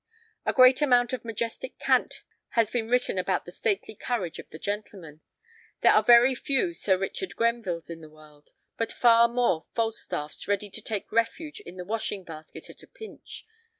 [0.47, 2.23] A great amount of majestic cant
[2.57, 5.21] has been written about the stately courage of the Gentleman.
[5.81, 10.71] There are very few Sir Richard Grenvilles in the world, but far more Falstaffs ready
[10.71, 13.45] to take refuge in the washing basket at a pinch.